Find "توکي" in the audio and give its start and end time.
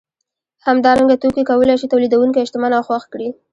1.21-1.43